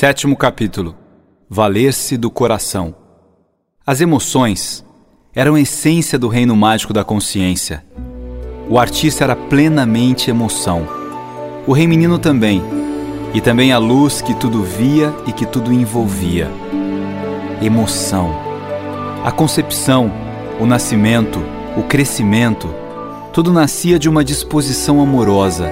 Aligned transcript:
Sétimo 0.00 0.34
capítulo 0.34 0.96
Valer-se 1.46 2.16
do 2.16 2.30
coração. 2.30 2.94
As 3.86 4.00
emoções 4.00 4.82
eram 5.34 5.56
a 5.56 5.60
essência 5.60 6.18
do 6.18 6.26
reino 6.26 6.56
mágico 6.56 6.94
da 6.94 7.04
consciência. 7.04 7.84
O 8.66 8.78
artista 8.78 9.24
era 9.24 9.36
plenamente 9.36 10.30
emoção. 10.30 10.88
O 11.66 11.74
rei 11.74 11.86
menino 11.86 12.18
também, 12.18 12.62
e 13.34 13.42
também 13.42 13.72
a 13.72 13.78
luz 13.78 14.22
que 14.22 14.32
tudo 14.32 14.62
via 14.62 15.14
e 15.26 15.32
que 15.32 15.44
tudo 15.44 15.70
envolvia. 15.70 16.48
Emoção. 17.60 18.34
A 19.22 19.30
concepção, 19.30 20.10
o 20.58 20.64
nascimento, 20.64 21.44
o 21.76 21.82
crescimento, 21.82 22.74
tudo 23.34 23.52
nascia 23.52 23.98
de 23.98 24.08
uma 24.08 24.24
disposição 24.24 24.98
amorosa. 24.98 25.70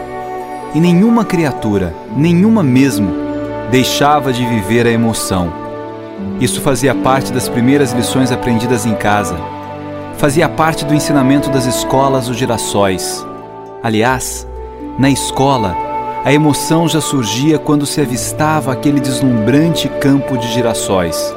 E 0.75 0.81
nenhuma 0.81 1.25
criatura, 1.25 1.95
nenhuma 2.15 2.63
mesmo, 2.63 3.28
deixava 3.71 4.33
de 4.33 4.45
viver 4.45 4.87
a 4.87 4.91
emoção. 4.91 5.53
Isso 6.41 6.61
fazia 6.61 6.95
parte 6.95 7.33
das 7.33 7.49
primeiras 7.49 7.93
lições 7.93 8.33
aprendidas 8.33 8.87
em 8.87 8.95
casa. 8.95 9.37
Fazia 10.17 10.49
parte 10.49 10.85
do 10.85 10.95
ensinamento 10.95 11.51
das 11.51 11.67
escolas 11.67 12.27
dos 12.27 12.37
girassóis. 12.37 13.25
Aliás, 13.83 14.47
na 14.99 15.11
escola, 15.11 15.77
a 16.25 16.33
emoção 16.33 16.89
já 16.89 17.01
surgia 17.01 17.59
quando 17.59 17.87
se 17.87 18.01
avistava 18.01 18.73
aquele 18.73 19.01
deslumbrante 19.01 19.89
campo 19.89 20.37
de 20.37 20.49
girassóis. 20.53 21.35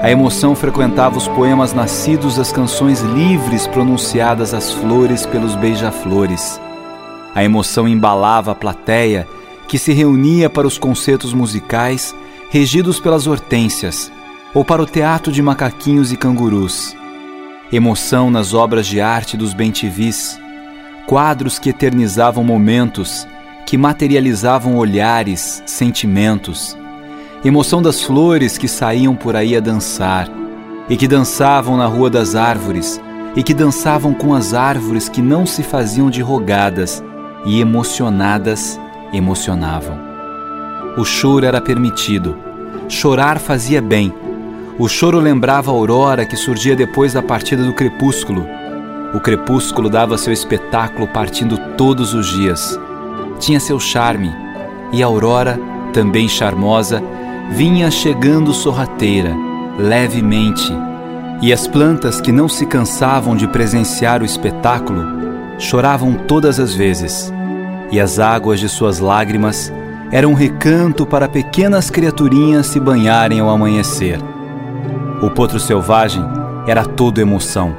A 0.00 0.10
emoção 0.10 0.54
frequentava 0.54 1.18
os 1.18 1.26
poemas 1.26 1.74
nascidos 1.74 2.36
das 2.36 2.52
canções 2.52 3.00
livres 3.00 3.66
pronunciadas 3.66 4.54
às 4.54 4.72
flores 4.72 5.26
pelos 5.26 5.54
beija-flores. 5.56 6.60
A 7.34 7.44
emoção 7.44 7.86
embalava 7.86 8.52
a 8.52 8.54
plateia 8.54 9.26
que 9.68 9.78
se 9.78 9.92
reunia 9.92 10.48
para 10.48 10.66
os 10.66 10.78
concertos 10.78 11.34
musicais 11.34 12.14
regidos 12.50 12.98
pelas 12.98 13.26
hortênsias, 13.26 14.10
ou 14.54 14.64
para 14.64 14.82
o 14.82 14.86
teatro 14.86 15.30
de 15.30 15.42
macaquinhos 15.42 16.10
e 16.10 16.16
cangurus. 16.16 16.96
Emoção 17.70 18.30
nas 18.30 18.54
obras 18.54 18.86
de 18.86 19.00
arte 19.00 19.36
dos 19.36 19.52
bentivis, 19.52 20.40
quadros 21.06 21.58
que 21.58 21.68
eternizavam 21.68 22.42
momentos, 22.42 23.28
que 23.66 23.76
materializavam 23.76 24.76
olhares, 24.76 25.62
sentimentos. 25.66 26.76
Emoção 27.44 27.82
das 27.82 28.02
flores 28.02 28.56
que 28.56 28.66
saíam 28.66 29.14
por 29.14 29.36
aí 29.36 29.54
a 29.54 29.60
dançar, 29.60 30.30
e 30.88 30.96
que 30.96 31.06
dançavam 31.06 31.76
na 31.76 31.86
Rua 31.86 32.08
das 32.08 32.34
Árvores, 32.34 32.98
e 33.36 33.42
que 33.42 33.52
dançavam 33.52 34.14
com 34.14 34.34
as 34.34 34.54
árvores 34.54 35.10
que 35.10 35.20
não 35.20 35.44
se 35.44 35.62
faziam 35.62 36.08
de 36.08 36.22
rogadas 36.22 37.04
e 37.44 37.60
emocionadas 37.60 38.80
emocionavam. 39.12 39.98
O 40.96 41.04
choro 41.04 41.46
era 41.46 41.60
permitido. 41.60 42.36
Chorar 42.88 43.38
fazia 43.38 43.80
bem. 43.80 44.12
O 44.78 44.88
choro 44.88 45.18
lembrava 45.18 45.70
a 45.70 45.74
aurora 45.74 46.26
que 46.26 46.36
surgia 46.36 46.74
depois 46.74 47.12
da 47.12 47.22
partida 47.22 47.62
do 47.62 47.72
crepúsculo. 47.72 48.46
O 49.14 49.20
crepúsculo 49.20 49.88
dava 49.88 50.18
seu 50.18 50.32
espetáculo 50.32 51.06
partindo 51.08 51.56
todos 51.76 52.14
os 52.14 52.26
dias. 52.26 52.78
Tinha 53.38 53.60
seu 53.60 53.78
charme, 53.78 54.34
e 54.92 55.02
a 55.02 55.06
aurora, 55.06 55.58
também 55.92 56.28
charmosa, 56.28 57.02
vinha 57.50 57.90
chegando 57.90 58.52
sorrateira, 58.52 59.34
levemente, 59.78 60.72
e 61.40 61.52
as 61.52 61.66
plantas 61.66 62.20
que 62.20 62.32
não 62.32 62.48
se 62.48 62.66
cansavam 62.66 63.36
de 63.36 63.46
presenciar 63.46 64.20
o 64.20 64.24
espetáculo 64.24 65.04
choravam 65.58 66.14
todas 66.14 66.58
as 66.58 66.74
vezes 66.74 67.32
e 67.90 67.98
as 68.00 68.18
águas 68.18 68.60
de 68.60 68.68
suas 68.68 68.98
lágrimas 68.98 69.72
eram 70.10 70.30
um 70.30 70.34
recanto 70.34 71.06
para 71.06 71.28
pequenas 71.28 71.90
criaturinhas 71.90 72.66
se 72.66 72.80
banharem 72.80 73.40
ao 73.40 73.48
amanhecer. 73.48 74.18
O 75.22 75.30
potro 75.30 75.58
selvagem 75.58 76.24
era 76.66 76.84
todo 76.84 77.20
emoção. 77.20 77.74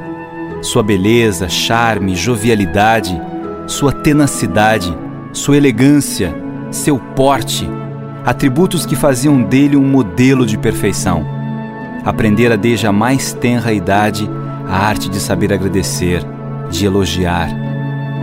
Sua 0.62 0.84
beleza, 0.84 1.48
charme, 1.48 2.16
jovialidade, 2.16 3.20
sua 3.66 3.92
tenacidade, 3.92 4.96
sua 5.32 5.58
elegância, 5.58 6.36
seu 6.70 7.00
porte, 7.00 7.70
atributos 8.26 8.86
que 8.86 8.96
faziam 8.96 9.42
dele 9.42 9.78
um 9.78 9.86
modelo 9.86 10.46
de 10.46 10.58
perfeição. 10.58 11.26
Aprendera 12.04 12.58
desde 12.58 12.88
a 12.88 12.92
mais 12.92 13.34
tenra 13.34 13.72
idade 13.72 14.30
a 14.68 14.78
arte 14.78 15.10
de 15.10 15.20
saber 15.20 15.54
agradecer, 15.54 16.24
de 16.70 16.86
elogiar. 16.86 17.50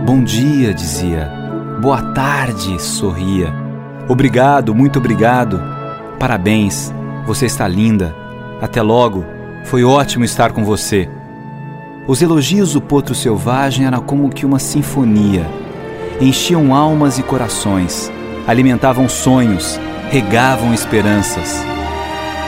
Bom 0.05 0.23
dia, 0.23 0.73
dizia 0.73 1.46
Boa 1.79 2.01
tarde, 2.01 2.81
sorria. 2.81 3.53
Obrigado, 4.09 4.73
muito 4.73 4.97
obrigado. 4.97 5.61
Parabéns, 6.17 6.91
você 7.27 7.45
está 7.45 7.67
linda. 7.67 8.15
Até 8.59 8.81
logo, 8.81 9.23
foi 9.63 9.83
ótimo 9.83 10.25
estar 10.25 10.51
com 10.53 10.65
você. 10.65 11.07
Os 12.07 12.19
elogios 12.19 12.73
do 12.73 12.81
potro 12.81 13.13
selvagem 13.13 13.85
eram 13.85 14.01
como 14.01 14.29
que 14.29 14.43
uma 14.43 14.57
sinfonia. 14.57 15.45
Enchiam 16.19 16.73
almas 16.73 17.19
e 17.19 17.23
corações, 17.23 18.11
alimentavam 18.47 19.07
sonhos, 19.07 19.79
regavam 20.09 20.73
esperanças. 20.73 21.63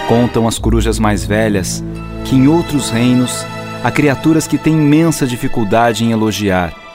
Contam 0.07 0.47
as 0.47 0.57
corujas 0.57 0.97
mais 0.97 1.23
velhas 1.23 1.84
que 2.25 2.35
em 2.35 2.47
outros 2.47 2.90
reinos 2.90 3.46
há 3.84 3.91
criaturas 3.91 4.47
que 4.47 4.57
têm 4.57 4.73
imensa 4.73 5.28
dificuldade 5.28 6.03
em 6.03 6.11
elogiar 6.11 6.88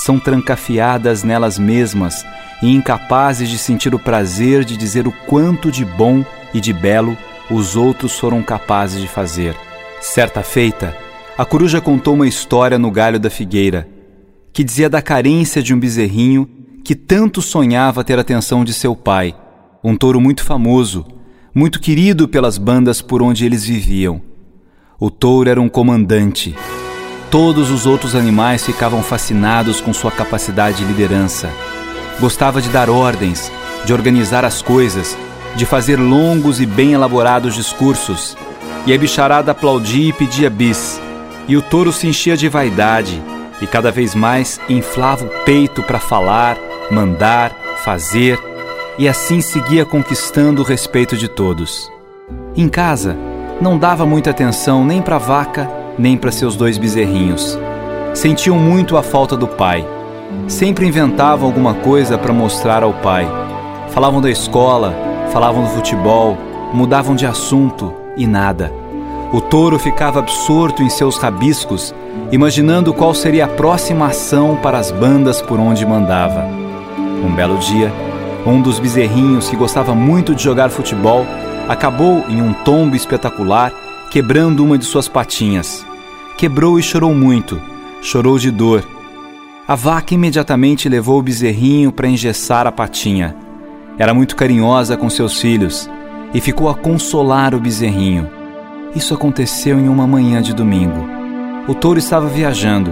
são 0.00 0.18
trancafiadas 0.18 1.22
nelas 1.22 1.58
mesmas 1.58 2.24
e 2.62 2.74
incapazes 2.74 3.50
de 3.50 3.58
sentir 3.58 3.94
o 3.94 3.98
prazer 3.98 4.64
de 4.64 4.74
dizer 4.74 5.06
o 5.06 5.12
quanto 5.26 5.70
de 5.70 5.84
bom 5.84 6.24
e 6.54 6.60
de 6.60 6.72
belo 6.72 7.16
os 7.50 7.76
outros 7.76 8.18
foram 8.18 8.42
capazes 8.42 8.98
de 8.98 9.06
fazer. 9.06 9.54
Certa 10.00 10.42
feita, 10.42 10.96
a 11.36 11.44
coruja 11.44 11.82
contou 11.82 12.14
uma 12.14 12.26
história 12.26 12.78
no 12.78 12.90
galho 12.90 13.20
da 13.20 13.28
figueira, 13.28 13.86
que 14.54 14.64
dizia 14.64 14.88
da 14.88 15.02
carência 15.02 15.62
de 15.62 15.74
um 15.74 15.78
bezerrinho 15.78 16.48
que 16.82 16.94
tanto 16.94 17.42
sonhava 17.42 18.02
ter 18.02 18.16
a 18.16 18.22
atenção 18.22 18.64
de 18.64 18.72
seu 18.72 18.96
pai, 18.96 19.34
um 19.84 19.94
touro 19.94 20.18
muito 20.18 20.42
famoso, 20.42 21.04
muito 21.54 21.78
querido 21.78 22.26
pelas 22.26 22.56
bandas 22.56 23.02
por 23.02 23.22
onde 23.22 23.44
eles 23.44 23.66
viviam. 23.66 24.22
O 24.98 25.10
touro 25.10 25.50
era 25.50 25.60
um 25.60 25.68
comandante 25.68 26.54
Todos 27.30 27.70
os 27.70 27.86
outros 27.86 28.16
animais 28.16 28.66
ficavam 28.66 29.04
fascinados 29.04 29.80
com 29.80 29.92
sua 29.92 30.10
capacidade 30.10 30.78
de 30.78 30.84
liderança. 30.84 31.48
Gostava 32.18 32.60
de 32.60 32.68
dar 32.68 32.90
ordens, 32.90 33.52
de 33.84 33.92
organizar 33.92 34.44
as 34.44 34.60
coisas, 34.60 35.16
de 35.54 35.64
fazer 35.64 35.94
longos 35.94 36.60
e 36.60 36.66
bem 36.66 36.92
elaborados 36.92 37.54
discursos. 37.54 38.36
E 38.84 38.92
a 38.92 38.98
bicharada 38.98 39.52
aplaudia 39.52 40.08
e 40.08 40.12
pedia 40.12 40.50
bis. 40.50 41.00
E 41.46 41.56
o 41.56 41.62
touro 41.62 41.92
se 41.92 42.08
enchia 42.08 42.36
de 42.36 42.48
vaidade 42.48 43.22
e 43.60 43.66
cada 43.66 43.92
vez 43.92 44.12
mais 44.12 44.60
inflava 44.68 45.24
o 45.24 45.44
peito 45.44 45.84
para 45.84 46.00
falar, 46.00 46.58
mandar, 46.90 47.54
fazer, 47.84 48.40
e 48.98 49.08
assim 49.08 49.40
seguia 49.40 49.84
conquistando 49.84 50.62
o 50.62 50.64
respeito 50.64 51.16
de 51.16 51.28
todos. 51.28 51.90
Em 52.56 52.68
casa, 52.68 53.16
não 53.60 53.78
dava 53.78 54.04
muita 54.04 54.30
atenção 54.30 54.84
nem 54.84 55.00
para 55.00 55.16
a 55.16 55.20
vaca 55.20 55.79
nem 56.00 56.16
para 56.16 56.32
seus 56.32 56.56
dois 56.56 56.78
bezerrinhos. 56.78 57.58
Sentiam 58.14 58.56
muito 58.56 58.96
a 58.96 59.02
falta 59.02 59.36
do 59.36 59.46
pai. 59.46 59.86
Sempre 60.48 60.86
inventavam 60.86 61.46
alguma 61.46 61.74
coisa 61.74 62.16
para 62.16 62.32
mostrar 62.32 62.82
ao 62.82 62.94
pai. 62.94 63.28
Falavam 63.90 64.20
da 64.20 64.30
escola, 64.30 64.94
falavam 65.30 65.62
do 65.62 65.68
futebol, 65.68 66.38
mudavam 66.72 67.14
de 67.14 67.26
assunto 67.26 67.92
e 68.16 68.26
nada. 68.26 68.72
O 69.32 69.40
touro 69.40 69.78
ficava 69.78 70.20
absorto 70.20 70.82
em 70.82 70.88
seus 70.88 71.18
rabiscos, 71.18 71.94
imaginando 72.32 72.94
qual 72.94 73.14
seria 73.14 73.44
a 73.44 73.48
próxima 73.48 74.06
ação 74.06 74.56
para 74.56 74.78
as 74.78 74.90
bandas 74.90 75.42
por 75.42 75.60
onde 75.60 75.84
mandava. 75.84 76.46
Um 77.22 77.32
belo 77.34 77.58
dia, 77.58 77.92
um 78.46 78.60
dos 78.62 78.78
bezerrinhos 78.78 79.50
que 79.50 79.56
gostava 79.56 79.94
muito 79.94 80.34
de 80.34 80.42
jogar 80.42 80.70
futebol 80.70 81.26
acabou 81.68 82.24
em 82.28 82.40
um 82.40 82.52
tombo 82.52 82.96
espetacular, 82.96 83.70
quebrando 84.10 84.64
uma 84.64 84.78
de 84.78 84.84
suas 84.84 85.06
patinhas 85.06 85.89
quebrou 86.40 86.78
e 86.78 86.82
chorou 86.82 87.14
muito, 87.14 87.60
chorou 88.00 88.38
de 88.38 88.50
dor. 88.50 88.82
A 89.68 89.74
vaca 89.74 90.14
imediatamente 90.14 90.88
levou 90.88 91.18
o 91.18 91.22
bezerrinho 91.22 91.92
para 91.92 92.08
engessar 92.08 92.66
a 92.66 92.72
patinha. 92.72 93.36
Era 93.98 94.14
muito 94.14 94.34
carinhosa 94.34 94.96
com 94.96 95.10
seus 95.10 95.38
filhos 95.38 95.86
e 96.32 96.40
ficou 96.40 96.70
a 96.70 96.74
consolar 96.74 97.54
o 97.54 97.60
bezerrinho. 97.60 98.26
Isso 98.96 99.12
aconteceu 99.12 99.78
em 99.78 99.86
uma 99.86 100.06
manhã 100.06 100.40
de 100.40 100.54
domingo. 100.54 101.06
O 101.68 101.74
touro 101.74 101.98
estava 101.98 102.26
viajando. 102.26 102.90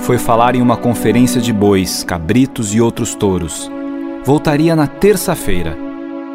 Foi 0.00 0.16
falar 0.16 0.54
em 0.54 0.62
uma 0.62 0.78
conferência 0.78 1.38
de 1.38 1.52
bois, 1.52 2.02
cabritos 2.02 2.74
e 2.74 2.80
outros 2.80 3.14
touros. 3.14 3.70
Voltaria 4.24 4.74
na 4.74 4.86
terça-feira. 4.86 5.76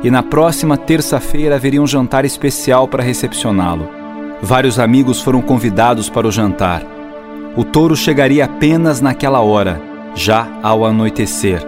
E 0.04 0.12
na 0.12 0.22
próxima 0.22 0.78
terça-feira 0.78 1.56
haveria 1.56 1.82
um 1.82 1.88
jantar 1.88 2.24
especial 2.24 2.88
para 2.88 3.02
recepcioná-lo. 3.02 4.01
Vários 4.42 4.80
amigos 4.80 5.22
foram 5.22 5.42
convidados 5.42 6.10
para 6.10 6.28
o 6.28 6.32
jantar. 6.32 6.84
O 7.56 7.64
touro 7.64 7.96
chegaria 7.96 8.46
apenas 8.46 9.00
naquela 9.00 9.42
hora, 9.42 9.82
já 10.16 10.48
ao 10.64 10.86
anoitecer. 10.86 11.62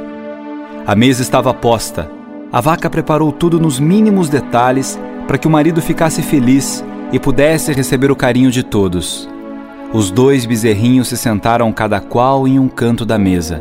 A 0.86 0.96
mesa 0.96 1.22
estava 1.22 1.54
posta, 1.54 2.10
A 2.52 2.62
vaca 2.62 2.88
preparou 2.88 3.32
tudo 3.32 3.60
nos 3.60 3.80
mínimos 3.80 4.30
detalhes 4.30 5.00
para 5.28 5.40
que 5.40 5.48
o 5.48 5.50
marido 5.50 5.82
ficasse 5.82 6.22
feliz 6.22 6.86
e 7.12 7.18
pudesse 7.18 7.74
receber 7.74 8.12
o 8.12 8.16
carinho 8.16 8.52
de 8.52 8.62
todos. 8.62 9.28
Os 9.92 10.12
dois 10.12 10.46
bezerrinhos 10.46 11.08
se 11.08 11.18
sentaram 11.18 11.74
cada 11.74 12.00
qual 12.00 12.48
em 12.48 12.60
um 12.60 12.68
canto 12.68 13.06
da 13.06 13.18
mesa. 13.18 13.60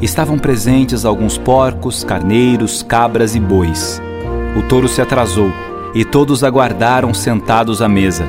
Estavam 0.00 0.38
presentes 0.38 1.04
alguns 1.04 1.36
porcos, 1.36 2.02
carneiros, 2.02 2.82
cabras 2.82 3.34
e 3.34 3.40
bois. 3.40 4.00
O 4.56 4.62
touro 4.62 4.88
se 4.88 5.02
atrasou 5.02 5.52
e 5.94 6.04
todos 6.04 6.42
aguardaram 6.42 7.14
sentados 7.14 7.80
à 7.80 7.88
mesa. 7.88 8.26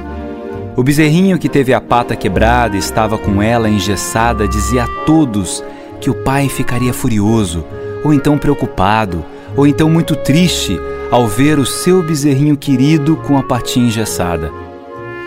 O 0.76 0.84
bezerrinho 0.84 1.40
que 1.40 1.50
teve 1.50 1.74
a 1.74 1.82
pata 1.82 2.16
quebrada 2.16 2.76
e 2.76 2.80
estava 2.80 3.18
com 3.18 3.42
ela 3.42 3.70
engessada 3.70 4.48
dizia 4.48 4.84
a 4.84 4.88
todos 5.06 5.64
que 6.00 6.10
o 6.10 6.14
pai 6.14 6.50
ficaria 6.50 6.94
furioso, 6.94 7.66
ou 8.04 8.14
então 8.14 8.38
preocupado, 8.38 9.24
ou 9.56 9.66
então 9.66 9.90
muito 9.90 10.16
triste 10.16 10.80
ao 11.10 11.28
ver 11.28 11.58
o 11.58 11.66
seu 11.66 12.04
bezerrinho 12.04 12.58
querido 12.58 13.16
com 13.16 13.38
a 13.38 13.44
patinha 13.44 13.88
engessada. 13.88 14.52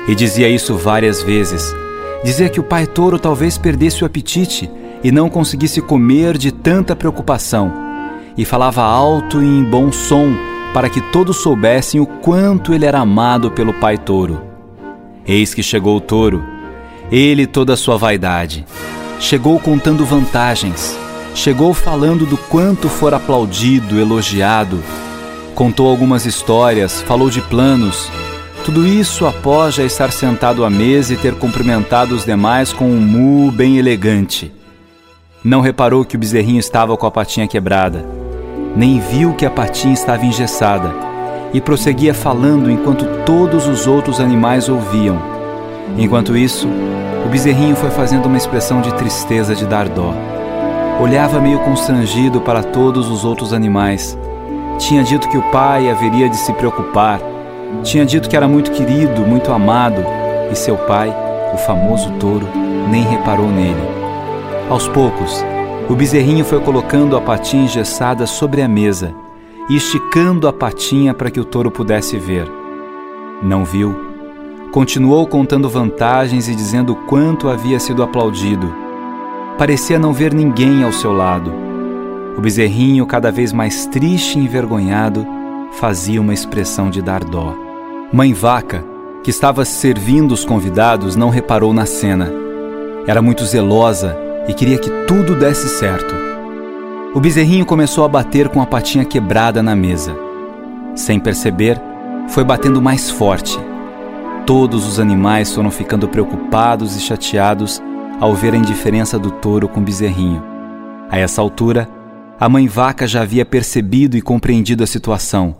E 0.06 0.14
dizia 0.14 0.49
isso 0.49 0.76
várias 0.76 1.23
vezes. 1.23 1.75
Dizia 2.23 2.49
que 2.49 2.61
o 2.61 2.64
pai 2.64 2.87
touro 2.87 3.19
talvez 3.19 3.56
perdesse 3.56 4.02
o 4.02 4.06
apetite 4.06 4.70
e 5.02 5.11
não 5.11 5.31
conseguisse 5.31 5.81
comer 5.81 6.37
de 6.37 6.52
tanta 6.52 6.94
preocupação. 6.94 7.73
E 8.37 8.44
falava 8.44 8.82
alto 8.82 9.43
e 9.43 9.46
em 9.46 9.64
bom 9.64 9.91
som 9.91 10.57
para 10.73 10.88
que 10.88 11.00
todos 11.00 11.38
soubessem 11.38 12.00
o 12.00 12.06
quanto 12.06 12.75
ele 12.75 12.87
era 12.87 13.00
amado 13.00 13.50
pelo 13.50 13.75
pai 13.75 13.97
touro. 13.99 14.41
Eis 15.26 15.55
que 15.55 15.62
chegou 15.62 15.97
o 15.97 16.00
touro, 16.00 16.43
ele 17.11 17.47
toda 17.47 17.75
a 17.75 17.76
sua 17.76 17.97
vaidade. 17.97 18.65
Chegou 19.20 19.59
contando 19.59 20.05
vantagens, 20.05 20.97
chegou 21.35 21.75
falando 21.75 22.25
do 22.25 22.37
quanto 22.37 22.88
for 22.88 23.12
aplaudido, 23.12 23.99
elogiado, 23.99 24.82
Contou 25.59 25.88
algumas 25.88 26.25
histórias, 26.25 27.03
falou 27.03 27.29
de 27.29 27.41
planos. 27.41 28.09
Tudo 28.65 28.87
isso 28.87 29.26
após 29.26 29.75
já 29.75 29.82
estar 29.82 30.12
sentado 30.12 30.65
à 30.65 30.70
mesa 30.70 31.15
e 31.15 31.17
ter 31.17 31.35
cumprimentado 31.35 32.15
os 32.15 32.25
demais 32.25 32.73
com 32.73 32.88
um 32.88 33.00
mu 33.00 33.50
bem 33.50 33.76
elegante. 33.76 34.53
Não 35.43 35.61
reparou 35.61 36.05
que 36.05 36.15
o 36.15 36.19
bezerrinho 36.19 36.61
estava 36.61 36.97
com 36.97 37.05
a 37.06 37.11
patinha 37.11 37.49
quebrada, 37.49 38.06
nem 38.78 38.98
viu 38.98 39.34
que 39.34 39.44
a 39.44 39.50
patinha 39.50 39.92
estava 39.92 40.25
engessada, 40.25 40.90
e 41.52 41.60
prosseguia 41.60 42.14
falando 42.14 42.70
enquanto 42.70 43.04
todos 43.25 43.66
os 43.66 43.86
outros 43.86 44.20
animais 44.20 44.69
ouviam. 44.69 45.19
Enquanto 45.98 46.36
isso, 46.36 46.69
o 47.26 47.28
bezerrinho 47.28 47.76
foi 47.76 47.90
fazendo 47.90 48.26
uma 48.26 48.38
expressão 48.38 48.80
de 48.80 48.94
tristeza 48.94 49.54
de 49.54 49.66
dar 49.66 49.88
dó. 49.88 50.14
Olhava 51.00 51.40
meio 51.40 51.58
constrangido 51.60 52.40
para 52.40 52.62
todos 52.62 53.10
os 53.10 53.25
outros 53.25 53.52
animais 53.52 54.16
tinha 54.78 55.02
dito 55.02 55.28
que 55.28 55.36
o 55.36 55.42
pai 55.50 55.90
haveria 55.90 56.28
de 56.28 56.36
se 56.36 56.52
preocupar. 56.52 57.20
Tinha 57.82 58.06
dito 58.06 58.28
que 58.28 58.36
era 58.36 58.46
muito 58.46 58.70
querido, 58.70 59.22
muito 59.22 59.52
amado, 59.52 60.02
e 60.50 60.56
seu 60.56 60.76
pai, 60.76 61.12
o 61.52 61.58
famoso 61.58 62.10
touro, 62.12 62.48
nem 62.88 63.02
reparou 63.02 63.48
nele. 63.48 63.82
Aos 64.70 64.86
poucos, 64.88 65.44
o 65.88 65.94
bezerrinho 65.94 66.44
foi 66.44 66.61
colocando 66.61 67.17
a 67.17 67.20
patinha 67.20 67.64
engessada 67.64 68.26
sobre 68.26 68.62
a 68.62 68.69
mesa 68.69 69.14
e 69.69 69.76
esticando 69.76 70.46
a 70.46 70.52
patinha 70.52 71.14
para 71.14 71.31
que 71.31 71.40
o 71.40 71.44
touro 71.44 71.70
pudesse 71.70 72.19
ver. 72.19 72.50
Não 73.43 73.64
viu. 73.64 73.94
Continuou 74.73 75.26
contando 75.26 75.69
vantagens 75.69 76.49
e 76.49 76.55
dizendo 76.55 76.94
quanto 76.94 77.49
havia 77.49 77.81
sido 77.81 78.02
aplaudido. 78.02 78.73
Parecia 79.56 79.99
não 79.99 80.12
ver 80.12 80.35
ninguém 80.35 80.85
ao 80.85 80.93
seu 80.93 81.12
lado 81.12 81.69
o 82.38 82.41
bezerrinho, 82.41 83.05
cada 83.05 83.32
vez 83.32 83.52
mais 83.52 83.84
triste 83.87 84.38
e 84.38 84.43
envergonhado, 84.43 85.26
fazia 85.73 86.20
uma 86.20 86.32
expressão 86.32 86.88
de 86.88 87.02
dar 87.02 87.25
dó. 87.25 87.52
Mãe 88.12 88.32
Vaca, 88.32 88.84
que 89.25 89.31
estava 89.31 89.64
servindo 89.64 90.31
os 90.31 90.44
convidados, 90.44 91.17
não 91.17 91.31
reparou 91.31 91.75
na 91.75 91.84
cena. 91.84 92.32
Era 93.08 93.20
muito 93.20 93.44
zelosa 93.44 94.17
e 94.48 94.54
queria 94.54 94.78
que 94.78 94.90
tudo 95.06 95.36
desse 95.36 95.68
certo. 95.68 96.14
O 97.14 97.20
bezerrinho 97.20 97.66
começou 97.66 98.04
a 98.04 98.08
bater 98.08 98.48
com 98.48 98.62
a 98.62 98.66
patinha 98.66 99.04
quebrada 99.04 99.62
na 99.62 99.76
mesa. 99.76 100.16
Sem 100.96 101.20
perceber, 101.20 101.80
foi 102.28 102.42
batendo 102.42 102.82
mais 102.82 103.10
forte. 103.10 103.58
Todos 104.46 104.86
os 104.86 104.98
animais 104.98 105.54
foram 105.54 105.70
ficando 105.70 106.08
preocupados 106.08 106.96
e 106.96 107.00
chateados 107.00 107.82
ao 108.18 108.34
ver 108.34 108.54
a 108.54 108.56
indiferença 108.56 109.18
do 109.18 109.30
touro 109.30 109.68
com 109.68 109.80
o 109.80 109.84
bezerrinho. 109.84 110.42
A 111.10 111.18
essa 111.18 111.40
altura, 111.40 111.88
a 112.40 112.48
mãe 112.48 112.66
vaca 112.66 113.06
já 113.06 113.22
havia 113.22 113.44
percebido 113.44 114.16
e 114.16 114.22
compreendido 114.22 114.82
a 114.82 114.86
situação. 114.86 115.56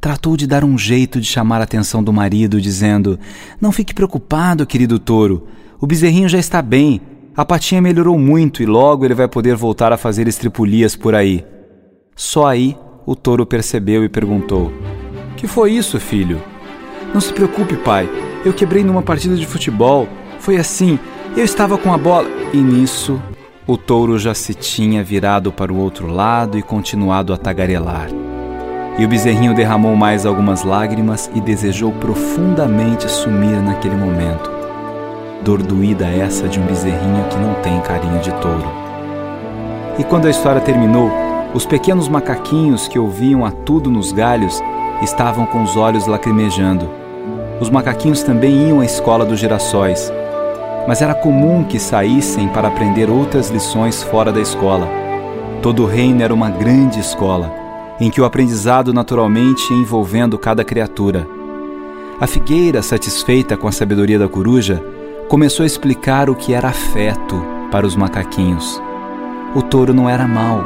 Tratou 0.00 0.36
de 0.36 0.46
dar 0.46 0.64
um 0.64 0.76
jeito 0.76 1.20
de 1.20 1.26
chamar 1.26 1.60
a 1.60 1.64
atenção 1.64 2.02
do 2.02 2.12
marido, 2.12 2.60
dizendo: 2.60 3.18
Não 3.60 3.72
fique 3.72 3.94
preocupado, 3.94 4.66
querido 4.66 4.98
touro. 4.98 5.46
O 5.80 5.86
bezerrinho 5.86 6.28
já 6.28 6.38
está 6.38 6.60
bem. 6.62 7.00
A 7.36 7.44
patinha 7.44 7.82
melhorou 7.82 8.18
muito 8.18 8.62
e 8.62 8.66
logo 8.66 9.04
ele 9.04 9.12
vai 9.12 9.28
poder 9.28 9.54
voltar 9.56 9.92
a 9.92 9.98
fazer 9.98 10.26
estripulias 10.26 10.96
por 10.96 11.14
aí. 11.14 11.44
Só 12.14 12.46
aí 12.46 12.74
o 13.04 13.14
touro 13.14 13.44
percebeu 13.44 14.02
e 14.02 14.08
perguntou: 14.08 14.72
Que 15.36 15.46
foi 15.46 15.72
isso, 15.72 16.00
filho? 16.00 16.42
Não 17.12 17.20
se 17.20 17.32
preocupe, 17.34 17.76
pai. 17.76 18.08
Eu 18.42 18.54
quebrei 18.54 18.82
numa 18.82 19.02
partida 19.02 19.36
de 19.36 19.46
futebol. 19.46 20.08
Foi 20.38 20.56
assim. 20.56 20.98
Eu 21.36 21.44
estava 21.44 21.76
com 21.76 21.92
a 21.92 21.98
bola. 21.98 22.26
E 22.54 22.56
nisso 22.56 23.20
o 23.66 23.76
touro 23.76 24.18
já 24.18 24.32
se 24.32 24.54
tinha 24.54 25.04
virado 25.04 25.52
para 25.52 25.72
o 25.72 25.76
outro 25.76 26.06
lado 26.06 26.56
e 26.56 26.62
continuado 26.62 27.34
a 27.34 27.36
tagarelar. 27.36 28.08
E 28.98 29.04
o 29.04 29.08
bezerrinho 29.08 29.54
derramou 29.54 29.94
mais 29.94 30.24
algumas 30.24 30.62
lágrimas 30.62 31.30
e 31.34 31.40
desejou 31.40 31.92
profundamente 31.92 33.10
sumir 33.10 33.60
naquele 33.60 33.96
momento. 33.96 34.55
Dor 35.42 35.62
doída 35.62 36.06
essa 36.06 36.48
de 36.48 36.58
um 36.58 36.66
bezerrinho 36.66 37.24
que 37.28 37.36
não 37.36 37.54
tem 37.62 37.80
carinho 37.80 38.20
de 38.20 38.32
touro. 38.34 38.70
E 39.98 40.04
quando 40.04 40.26
a 40.26 40.30
história 40.30 40.60
terminou, 40.60 41.10
os 41.54 41.64
pequenos 41.64 42.08
macaquinhos 42.08 42.88
que 42.88 42.98
ouviam 42.98 43.44
a 43.44 43.50
tudo 43.50 43.90
nos 43.90 44.12
galhos 44.12 44.60
estavam 45.02 45.46
com 45.46 45.62
os 45.62 45.76
olhos 45.76 46.06
lacrimejando. 46.06 46.88
Os 47.60 47.70
macaquinhos 47.70 48.22
também 48.22 48.68
iam 48.68 48.80
à 48.80 48.84
escola 48.84 49.24
dos 49.24 49.38
girassóis 49.38 50.12
mas 50.86 51.02
era 51.02 51.14
comum 51.14 51.64
que 51.64 51.80
saíssem 51.80 52.48
para 52.48 52.68
aprender 52.68 53.10
outras 53.10 53.50
lições 53.50 54.02
fora 54.02 54.32
da 54.32 54.40
escola. 54.40 54.88
Todo 55.60 55.82
o 55.82 55.86
reino 55.86 56.22
era 56.22 56.32
uma 56.32 56.48
grande 56.48 57.00
escola, 57.00 57.52
em 57.98 58.08
que 58.08 58.20
o 58.20 58.24
aprendizado 58.24 58.94
naturalmente 58.94 59.72
ia 59.72 59.78
envolvendo 59.80 60.38
cada 60.38 60.64
criatura. 60.64 61.26
A 62.20 62.26
figueira, 62.26 62.82
satisfeita 62.82 63.56
com 63.56 63.66
a 63.66 63.72
sabedoria 63.72 64.18
da 64.18 64.28
coruja, 64.28 64.82
começou 65.28 65.64
a 65.64 65.66
explicar 65.66 66.30
o 66.30 66.34
que 66.34 66.52
era 66.52 66.68
afeto 66.68 67.42
para 67.70 67.86
os 67.86 67.96
macaquinhos. 67.96 68.80
O 69.54 69.62
touro 69.62 69.92
não 69.92 70.08
era 70.08 70.26
mau, 70.26 70.64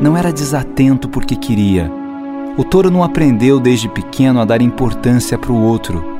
não 0.00 0.16
era 0.16 0.32
desatento 0.32 1.08
porque 1.08 1.36
queria. 1.36 1.90
O 2.56 2.64
touro 2.64 2.90
não 2.90 3.02
aprendeu 3.02 3.58
desde 3.58 3.88
pequeno 3.88 4.40
a 4.40 4.44
dar 4.44 4.62
importância 4.62 5.36
para 5.36 5.52
o 5.52 5.60
outro 5.60 6.14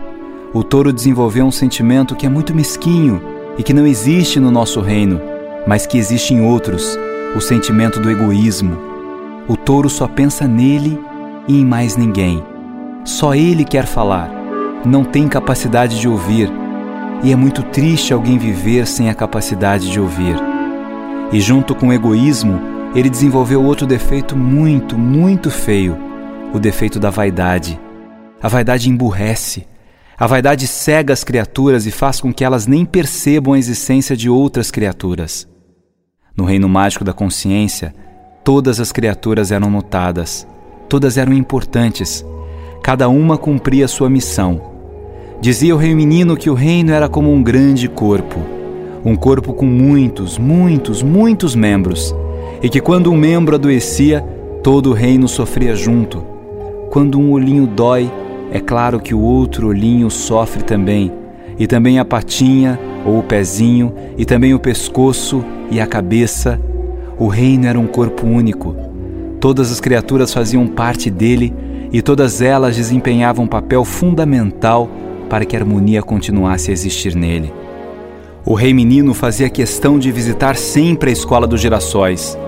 o 0.54 0.62
touro 0.62 0.92
desenvolveu 0.92 1.44
um 1.44 1.50
sentimento 1.50 2.14
que 2.14 2.25
é 2.25 2.28
muito 2.28 2.54
mesquinho 2.54 3.21
e 3.59 3.62
que 3.64 3.75
não 3.75 3.85
existe 3.85 4.38
no 4.38 4.52
nosso 4.52 4.80
reino, 4.80 5.21
mas 5.66 5.85
que 5.85 5.99
existe 5.99 6.33
em 6.33 6.47
outros, 6.47 6.97
o 7.35 7.40
sentimento 7.40 7.99
do 7.99 8.09
egoísmo. 8.09 8.78
O 9.49 9.56
touro 9.56 9.90
só 9.90 10.06
pensa 10.06 10.47
nele 10.47 10.97
e 11.49 11.59
em 11.59 11.64
mais 11.64 11.97
ninguém. 11.97 12.40
Só 13.04 13.35
ele 13.35 13.64
quer 13.64 13.85
falar, 13.85 14.30
não 14.85 15.02
tem 15.02 15.26
capacidade 15.26 16.00
de 16.00 16.09
ouvir, 16.09 16.49
e 17.25 17.33
é 17.33 17.37
muito 17.37 17.62
triste 17.62 18.12
alguém 18.12 18.37
viver 18.37 18.87
sem 18.87 19.09
a 19.09 19.14
capacidade 19.14 19.90
de 19.90 19.99
ouvir. 19.99 20.37
E 21.33 21.40
junto 21.40 21.75
com 21.75 21.88
o 21.88 21.93
egoísmo, 21.93 22.61
ele 22.95 23.09
desenvolveu 23.09 23.64
outro 23.64 23.87
defeito 23.87 24.37
muito, 24.37 24.99
muito 24.99 25.50
feio: 25.50 25.97
o 26.52 26.59
defeito 26.59 27.00
da 27.00 27.09
vaidade. 27.09 27.81
A 28.43 28.47
vaidade 28.47 28.90
emburrece, 28.90 29.66
a 30.19 30.26
vaidade 30.26 30.66
cega 30.66 31.14
as 31.14 31.25
criaturas 31.25 31.87
e 31.87 31.90
faz 31.90 32.21
com 32.21 32.33
que 32.33 32.45
elas 32.45 32.66
nem 32.66 32.85
percebam 32.85 33.54
a 33.54 33.59
existência 33.59 34.14
de 34.14 34.28
outras 34.28 34.71
criaturas. 34.71 35.49
No 36.37 36.45
reino 36.45 36.69
mágico 36.69 37.04
da 37.04 37.14
consciência, 37.14 37.95
todas 38.45 38.81
as 38.81 38.93
criaturas 38.93 39.50
eram 39.50 39.71
notadas, 39.71 40.47
todas 40.90 41.16
eram 41.16 41.33
importantes, 41.33 42.23
cada 42.83 43.09
uma 43.09 43.38
cumpria 43.38 43.88
sua 43.88 44.11
missão. 44.11 44.74
Dizia 45.41 45.75
o 45.75 45.79
rei 45.79 45.95
menino 45.95 46.37
que 46.37 46.49
o 46.49 46.55
reino 46.55 46.93
era 46.93 47.09
como 47.09 47.33
um 47.33 47.43
grande 47.43 47.88
corpo, 47.88 48.41
um 49.05 49.14
corpo 49.14 49.53
com 49.53 49.67
muitos, 49.67 50.38
muitos, 50.38 51.03
muitos 51.03 51.55
membros, 51.55 52.14
e 52.62 52.69
que 52.69 52.81
quando 52.81 53.12
um 53.12 53.17
membro 53.17 53.55
adoecia, 53.55 54.25
todo 54.62 54.91
o 54.91 54.95
reino 54.95 55.29
sofria 55.29 55.76
junto. 55.76 56.25
Quando 56.88 57.21
um 57.21 57.33
olhinho 57.33 57.67
dói, 57.67 58.11
é 58.50 58.61
claro 58.61 59.00
que 59.00 59.14
o 59.14 59.21
outro 59.21 59.69
olhinho 59.69 60.09
sofre 60.11 60.62
também, 60.62 61.12
e 61.59 61.67
também 61.67 61.99
a 61.99 62.05
patinha 62.05 62.79
ou 63.05 63.19
o 63.19 63.23
pezinho, 63.23 63.93
e 64.17 64.25
também 64.25 64.55
o 64.55 64.59
pescoço 64.59 65.45
e 65.71 65.81
a 65.81 65.87
cabeça. 65.87 66.59
O 67.19 67.26
reino 67.26 67.67
era 67.67 67.79
um 67.79 67.87
corpo 67.87 68.26
único. 68.26 68.75
Todas 69.41 69.71
as 69.71 69.81
criaturas 69.81 70.33
faziam 70.33 70.67
parte 70.67 71.11
dele 71.11 71.53
e 71.93 72.00
todas 72.00 72.41
elas 72.41 72.76
desempenhavam 72.76 73.45
um 73.45 73.49
papel 73.49 73.85
fundamental 73.85 74.88
para 75.35 75.45
que 75.45 75.57
a 75.57 75.59
harmonia 75.59 76.00
continuasse 76.00 76.71
a 76.71 76.73
existir 76.73 77.17
nele. 77.17 77.53
O 78.47 78.55
rei 78.55 78.73
menino 78.73 79.12
fazia 79.12 79.50
questão 79.50 79.99
de 79.99 80.12
visitar 80.12 80.55
sempre 80.55 81.11
a 81.11 81.12
escola 81.12 81.45
dos 81.45 81.61
girassóis. 81.61 82.38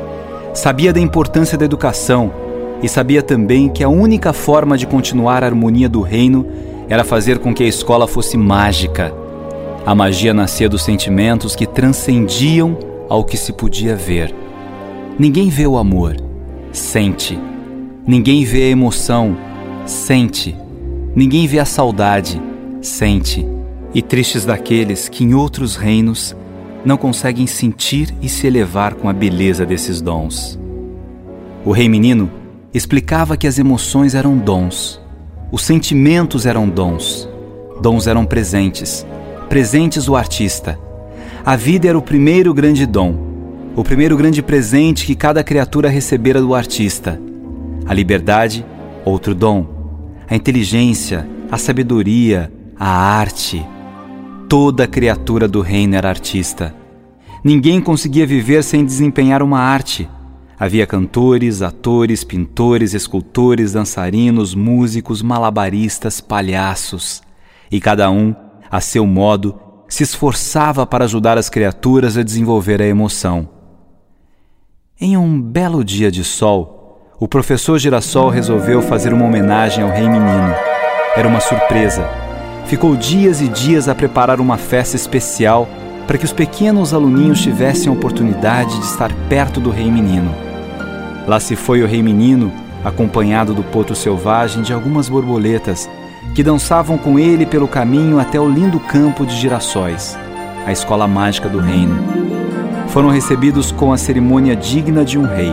Sabia 0.54 0.92
da 0.92 1.00
importância 1.00 1.58
da 1.58 1.64
educação 1.64 2.32
e 2.80 2.88
sabia 2.88 3.24
também 3.24 3.68
que 3.68 3.82
a 3.82 3.88
única 3.88 4.32
forma 4.32 4.78
de 4.78 4.86
continuar 4.86 5.42
a 5.42 5.46
harmonia 5.48 5.88
do 5.88 6.00
reino 6.00 6.46
era 6.88 7.02
fazer 7.02 7.40
com 7.40 7.52
que 7.52 7.64
a 7.64 7.66
escola 7.66 8.06
fosse 8.06 8.36
mágica. 8.36 9.12
A 9.84 9.92
magia 9.92 10.32
nascia 10.32 10.68
dos 10.68 10.84
sentimentos 10.84 11.56
que 11.56 11.66
transcendiam 11.66 12.78
ao 13.08 13.24
que 13.24 13.36
se 13.36 13.52
podia 13.52 13.96
ver. 13.96 14.32
Ninguém 15.18 15.48
vê 15.48 15.66
o 15.66 15.76
amor, 15.76 16.14
sente. 16.70 17.36
Ninguém 18.06 18.44
vê 18.44 18.62
a 18.62 18.68
emoção, 18.68 19.36
sente. 19.84 20.54
Ninguém 21.16 21.48
vê 21.48 21.58
a 21.58 21.64
saudade, 21.64 22.40
sente. 22.80 23.46
E 23.94 24.02
tristes 24.02 24.44
daqueles 24.44 25.08
que 25.08 25.24
em 25.24 25.34
outros 25.34 25.76
reinos 25.76 26.36
não 26.84 26.96
conseguem 26.96 27.46
sentir 27.46 28.14
e 28.22 28.28
se 28.28 28.46
elevar 28.46 28.94
com 28.94 29.08
a 29.08 29.12
beleza 29.12 29.66
desses 29.66 30.00
dons. 30.00 30.58
O 31.64 31.72
rei 31.72 31.88
menino 31.88 32.30
explicava 32.72 33.36
que 33.36 33.46
as 33.46 33.58
emoções 33.58 34.14
eram 34.14 34.36
dons, 34.36 35.00
os 35.50 35.62
sentimentos 35.62 36.46
eram 36.46 36.68
dons, 36.68 37.28
dons 37.80 38.06
eram 38.06 38.24
presentes, 38.24 39.06
presentes 39.48 40.04
do 40.04 40.14
artista. 40.14 40.78
A 41.44 41.56
vida 41.56 41.88
era 41.88 41.96
o 41.96 42.02
primeiro 42.02 42.52
grande 42.52 42.84
dom, 42.84 43.16
o 43.74 43.82
primeiro 43.82 44.16
grande 44.16 44.42
presente 44.42 45.06
que 45.06 45.14
cada 45.14 45.42
criatura 45.42 45.88
recebera 45.88 46.40
do 46.40 46.54
artista. 46.54 47.20
A 47.86 47.94
liberdade, 47.94 48.64
outro 49.04 49.34
dom. 49.34 49.66
A 50.28 50.34
inteligência, 50.34 51.28
a 51.50 51.56
sabedoria, 51.56 52.50
a 52.78 52.88
arte. 52.88 53.66
Toda 54.48 54.86
criatura 54.86 55.48
do 55.48 55.60
reino 55.60 55.96
era 55.96 56.08
artista. 56.08 56.74
Ninguém 57.42 57.80
conseguia 57.80 58.26
viver 58.26 58.62
sem 58.62 58.84
desempenhar 58.84 59.42
uma 59.42 59.58
arte. 59.58 60.08
Havia 60.58 60.86
cantores, 60.86 61.62
atores, 61.62 62.24
pintores, 62.24 62.94
escultores, 62.94 63.72
dançarinos, 63.72 64.54
músicos, 64.54 65.22
malabaristas, 65.22 66.20
palhaços. 66.20 67.22
E 67.70 67.80
cada 67.80 68.10
um, 68.10 68.34
a 68.70 68.80
seu 68.80 69.06
modo, 69.06 69.60
se 69.88 70.02
esforçava 70.02 70.86
para 70.86 71.04
ajudar 71.04 71.38
as 71.38 71.48
criaturas 71.48 72.16
a 72.16 72.22
desenvolver 72.22 72.80
a 72.80 72.86
emoção. 72.86 73.48
Em 75.00 75.16
um 75.16 75.40
belo 75.40 75.84
dia 75.84 76.10
de 76.10 76.24
sol, 76.24 77.12
o 77.20 77.28
professor 77.28 77.78
Girassol 77.78 78.30
resolveu 78.30 78.80
fazer 78.80 79.12
uma 79.12 79.26
homenagem 79.26 79.84
ao 79.84 79.90
rei 79.90 80.08
menino. 80.08 80.54
Era 81.14 81.28
uma 81.28 81.40
surpresa. 81.40 82.25
Ficou 82.68 82.96
dias 82.96 83.40
e 83.40 83.48
dias 83.48 83.88
a 83.88 83.94
preparar 83.94 84.40
uma 84.40 84.56
festa 84.56 84.96
especial 84.96 85.68
para 86.06 86.18
que 86.18 86.24
os 86.24 86.32
pequenos 86.32 86.92
aluninhos 86.92 87.40
tivessem 87.40 87.88
a 87.88 87.92
oportunidade 87.92 88.78
de 88.78 88.84
estar 88.84 89.12
perto 89.28 89.60
do 89.60 89.70
rei 89.70 89.90
menino. 89.90 90.34
Lá 91.26 91.40
se 91.40 91.56
foi 91.56 91.82
o 91.82 91.86
rei 91.86 92.02
menino, 92.02 92.52
acompanhado 92.84 93.54
do 93.54 93.62
potro 93.62 93.94
selvagem 93.94 94.62
de 94.62 94.72
algumas 94.72 95.08
borboletas, 95.08 95.88
que 96.34 96.42
dançavam 96.42 96.98
com 96.98 97.18
ele 97.18 97.46
pelo 97.46 97.66
caminho 97.66 98.18
até 98.18 98.38
o 98.38 98.48
lindo 98.48 98.78
campo 98.78 99.24
de 99.24 99.34
girassóis, 99.36 100.18
a 100.66 100.72
escola 100.72 101.06
mágica 101.06 101.48
do 101.48 101.58
reino 101.58 102.26
foram 102.96 103.10
recebidos 103.10 103.70
com 103.70 103.92
a 103.92 103.98
cerimônia 103.98 104.56
digna 104.56 105.04
de 105.04 105.18
um 105.18 105.26
rei. 105.26 105.52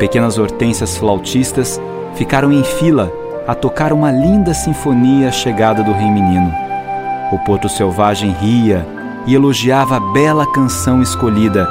Pequenas 0.00 0.36
hortênsias 0.36 0.96
flautistas 0.96 1.80
ficaram 2.16 2.50
em 2.50 2.64
fila 2.64 3.12
a 3.46 3.54
tocar 3.54 3.92
uma 3.92 4.10
linda 4.10 4.54
sinfonia 4.54 5.28
à 5.28 5.32
chegada 5.32 5.82
do 5.82 5.92
rei 5.92 6.10
menino. 6.10 6.52
O 7.32 7.38
potro 7.38 7.68
selvagem 7.68 8.32
ria 8.32 8.86
e 9.26 9.34
elogiava 9.34 9.96
a 9.96 10.12
bela 10.12 10.46
canção 10.52 11.02
escolhida 11.02 11.68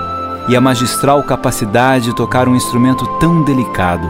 e 0.48 0.56
a 0.56 0.62
magistral 0.62 1.24
capacidade 1.24 2.06
de 2.06 2.16
tocar 2.16 2.48
um 2.48 2.56
instrumento 2.56 3.06
tão 3.20 3.44
delicado. 3.44 4.10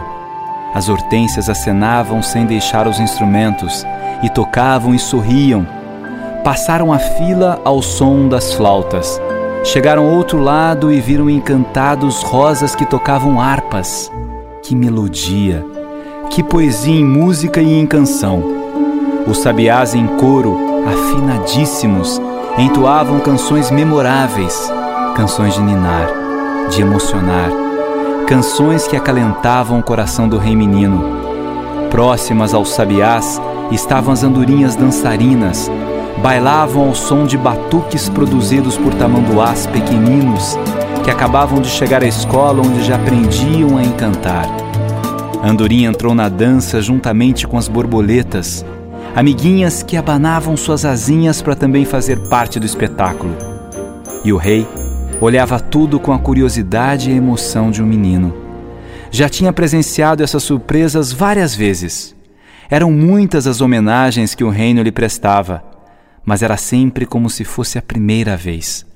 As 0.74 0.88
hortênsias 0.88 1.48
acenavam 1.48 2.22
sem 2.22 2.46
deixar 2.46 2.86
os 2.86 3.00
instrumentos 3.00 3.84
e 4.22 4.28
tocavam 4.28 4.94
e 4.94 4.98
sorriam. 4.98 5.66
Passaram 6.44 6.92
a 6.92 6.98
fila 6.98 7.60
ao 7.64 7.82
som 7.82 8.28
das 8.28 8.54
flautas 8.54 9.20
Chegaram 9.62 10.06
ao 10.06 10.14
outro 10.14 10.38
lado 10.38 10.90
e 10.90 11.00
viram 11.00 11.28
encantados 11.28 12.22
rosas 12.22 12.74
que 12.74 12.86
tocavam 12.86 13.38
harpas. 13.38 14.10
Que 14.62 14.74
melodia! 14.74 15.69
Que 16.30 16.44
poesia 16.44 16.94
em 16.94 17.04
música 17.04 17.60
e 17.60 17.76
em 17.76 17.84
canção! 17.84 18.40
Os 19.26 19.38
sabiás 19.38 19.96
em 19.96 20.06
coro, 20.06 20.56
afinadíssimos, 20.86 22.20
entoavam 22.56 23.18
canções 23.18 23.68
memoráveis, 23.68 24.72
canções 25.16 25.54
de 25.54 25.60
ninar, 25.60 26.08
de 26.70 26.82
emocionar, 26.82 27.50
canções 28.28 28.86
que 28.86 28.96
acalentavam 28.96 29.80
o 29.80 29.82
coração 29.82 30.28
do 30.28 30.38
rei 30.38 30.54
menino. 30.54 31.02
Próximas 31.90 32.54
aos 32.54 32.70
sabiás 32.70 33.42
estavam 33.72 34.12
as 34.12 34.22
andorinhas 34.22 34.76
dançarinas, 34.76 35.68
bailavam 36.22 36.86
ao 36.86 36.94
som 36.94 37.26
de 37.26 37.36
batuques 37.36 38.08
produzidos 38.08 38.78
por 38.78 38.94
tamanduás 38.94 39.66
pequeninos 39.66 40.56
que 41.02 41.10
acabavam 41.10 41.60
de 41.60 41.68
chegar 41.68 42.04
à 42.04 42.06
escola 42.06 42.62
onde 42.64 42.84
já 42.84 42.94
aprendiam 42.94 43.76
a 43.76 43.82
encantar. 43.82 44.69
Andorinha 45.42 45.88
entrou 45.88 46.14
na 46.14 46.28
dança 46.28 46.80
juntamente 46.80 47.46
com 47.46 47.56
as 47.56 47.68
borboletas, 47.68 48.64
amiguinhas 49.14 49.82
que 49.82 49.96
abanavam 49.96 50.56
suas 50.56 50.84
asinhas 50.84 51.40
para 51.40 51.54
também 51.54 51.84
fazer 51.84 52.18
parte 52.28 52.60
do 52.60 52.66
espetáculo. 52.66 53.34
E 54.24 54.32
o 54.32 54.36
rei 54.36 54.66
olhava 55.20 55.58
tudo 55.58 55.98
com 55.98 56.12
a 56.12 56.18
curiosidade 56.18 57.10
e 57.10 57.14
a 57.14 57.16
emoção 57.16 57.70
de 57.70 57.82
um 57.82 57.86
menino. 57.86 58.34
Já 59.10 59.28
tinha 59.28 59.52
presenciado 59.52 60.22
essas 60.22 60.42
surpresas 60.42 61.12
várias 61.12 61.54
vezes. 61.54 62.14
Eram 62.70 62.92
muitas 62.92 63.46
as 63.46 63.60
homenagens 63.60 64.34
que 64.34 64.44
o 64.44 64.50
reino 64.50 64.82
lhe 64.82 64.92
prestava 64.92 65.70
mas 66.24 66.42
era 66.42 66.56
sempre 66.56 67.06
como 67.06 67.28
se 67.30 67.44
fosse 67.44 67.78
a 67.78 67.82
primeira 67.82 68.36
vez. 68.36 68.86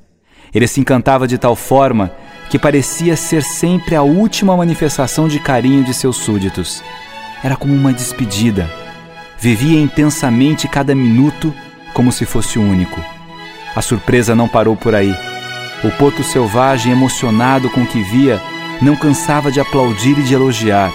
Ele 0.55 0.69
se 0.69 0.81
encantava 0.81 1.27
de 1.27 1.37
tal 1.37 1.57
forma 1.57 2.13
que 2.49 2.59
parecia 2.59 3.17
ser 3.17 3.43
sempre 3.43 3.97
a 3.97 4.03
última 4.03 4.57
manifestação 4.57 5.27
de 5.27 5.41
carinho 5.41 5.83
de 5.83 5.93
seus 5.93 6.17
súditos. 6.19 6.83
Era 7.43 7.57
como 7.57 7.75
uma 7.75 7.93
despedida. 7.93 8.71
Vivia 9.37 9.81
intensamente 9.81 10.69
cada 10.69 10.95
minuto 10.95 11.53
como 11.93 12.13
se 12.13 12.25
fosse 12.25 12.59
único. 12.59 13.03
A 13.75 13.83
surpresa 13.83 14.35
não 14.35 14.49
parou 14.49 14.77
por 14.77 14.95
aí. 14.95 15.15
O 15.83 15.91
poto 15.91 16.23
selvagem, 16.23 16.93
emocionado 16.93 17.69
com 17.69 17.83
o 17.83 17.87
que 17.87 18.03
via, 18.05 18.41
não 18.81 18.95
cansava 18.95 19.51
de 19.51 19.59
aplaudir 19.59 20.17
e 20.19 20.23
de 20.23 20.35
elogiar. 20.35 20.93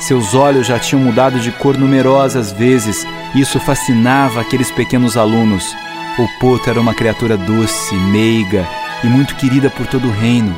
Seus 0.00 0.34
olhos 0.34 0.66
já 0.66 0.78
tinham 0.78 1.02
mudado 1.02 1.38
de 1.40 1.50
cor 1.52 1.78
numerosas 1.78 2.52
vezes 2.52 3.06
isso 3.34 3.60
fascinava 3.60 4.40
aqueles 4.40 4.70
pequenos 4.70 5.16
alunos. 5.16 5.74
O 6.18 6.26
Poto 6.40 6.68
era 6.68 6.80
uma 6.80 6.94
criatura 6.94 7.36
doce, 7.36 7.94
meiga 7.94 8.66
e 9.02 9.06
muito 9.06 9.34
querida 9.36 9.70
por 9.70 9.86
todo 9.86 10.08
o 10.08 10.12
reino. 10.12 10.54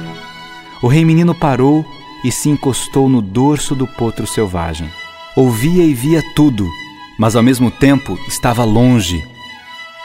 O 0.82 0.88
rei 0.88 1.04
menino 1.04 1.35
parou 1.35 1.85
e 2.25 2.30
se 2.30 2.49
encostou 2.49 3.09
no 3.09 3.20
dorso 3.20 3.75
do 3.75 3.87
potro 3.87 4.26
selvagem. 4.26 4.90
Ouvia 5.37 5.85
e 5.85 5.94
via 5.94 6.23
tudo, 6.35 6.68
mas 7.18 7.37
ao 7.37 7.42
mesmo 7.42 7.70
tempo 7.70 8.18
estava 8.28 8.64
longe. 8.64 9.25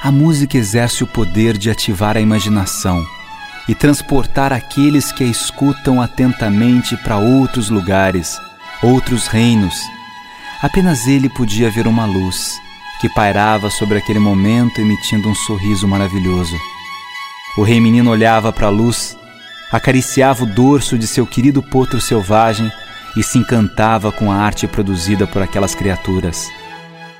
A 0.04 0.12
música 0.12 0.58
exerce 0.58 1.04
o 1.04 1.08
poder 1.08 1.58
de 1.58 1.70
ativar 1.70 2.15
a 2.18 2.22
imaginação 2.22 3.06
e 3.68 3.74
transportar 3.74 4.54
aqueles 4.54 5.12
que 5.12 5.24
a 5.24 5.27
escutam 5.27 6.01
atentamente 6.01 6.96
para 6.98 7.18
outros 7.18 7.70
lugares, 7.70 8.38
outros 8.84 9.27
reinos 9.27 9.75
Apenas 10.65 11.06
ele 11.06 11.30
podia 11.30 11.70
ver 11.70 11.86
uma 11.86 12.06
luz 12.06 12.60
que 13.00 13.08
pairava 13.10 13.70
sobre 13.70 14.00
aquele 14.00 14.18
momento 14.18 14.80
emitindo 14.80 15.30
um 15.30 15.36
sorriso 15.36 15.88
maravilhoso. 15.88 16.58
O 17.58 17.64
rei 17.64 17.80
menino 17.80 18.12
olhava 18.12 18.52
para 18.52 18.68
a 18.68 18.70
luz, 18.70 19.18
acariciava 19.72 20.44
o 20.44 20.48
dorso 20.48 20.98
de 20.98 21.08
seu 21.08 21.26
querido 21.26 21.64
potro 21.64 22.02
selvagem 22.02 22.70
e 23.16 23.24
se 23.24 23.38
encantava 23.38 24.12
com 24.12 24.30
a 24.30 24.36
arte 24.36 24.68
produzida 24.68 25.26
por 25.26 25.42
aquelas 25.42 25.74
criaturas. 25.74 26.50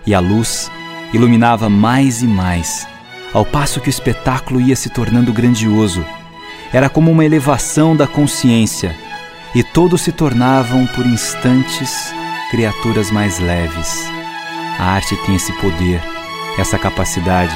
E 0.06 0.14
a 0.14 0.20
luz 0.20 0.70
iluminava 1.14 1.70
mais 1.70 2.22
e 2.22 2.28
mais, 2.28 2.86
ao 3.34 3.46
passo 3.46 3.80
que 3.80 3.88
o 3.88 3.90
espetáculo 3.90 4.60
ia 4.60 4.76
se 4.76 4.90
tornando 4.90 5.32
grandioso. 5.32 6.06
Era 6.74 6.90
como 6.90 7.12
uma 7.12 7.24
elevação 7.24 7.96
da 7.96 8.06
consciência, 8.06 8.94
e 9.54 9.64
todos 9.64 10.02
se 10.02 10.12
tornavam 10.12 10.86
por 10.88 11.06
instantes 11.06 12.14
criaturas 12.52 13.10
mais 13.10 13.40
leves. 13.40 14.06
A 14.78 14.84
arte 14.84 15.16
tem 15.26 15.36
esse 15.36 15.54
poder, 15.54 16.02
essa 16.58 16.78
capacidade. 16.78 17.56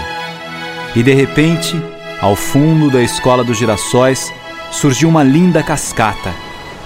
E 0.96 1.04
de 1.04 1.14
repente, 1.14 1.76
ao 2.22 2.36
fundo 2.36 2.90
da 2.92 3.02
escola 3.02 3.44
dos 3.44 3.58
girassóis, 3.58 4.32
surgiu 4.72 5.08
uma 5.10 5.24
linda 5.24 5.64
cascata, 5.64 6.34